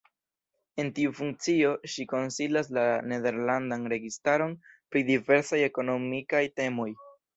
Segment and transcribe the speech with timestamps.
[0.83, 6.89] En tiu funkcio ŝi konsilas la nederlandan registaron pri diversaj ekonomikaj temoj.